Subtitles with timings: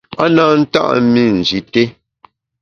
[0.23, 1.83] A na nta’ mi Nji té.